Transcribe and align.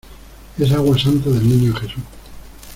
¡es 0.57 0.71
agua 0.71 0.97
santa 0.97 1.29
del 1.29 1.47
Niño 1.47 1.75
Jesús! 1.75 2.01